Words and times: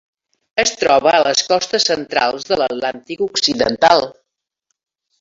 Es 0.63 0.71
troba 0.83 1.11
a 1.17 1.19
les 1.27 1.43
costes 1.51 1.87
centrals 1.91 2.49
de 2.53 2.59
l'Atlàntic 2.63 3.25
Occidental. 3.31 4.07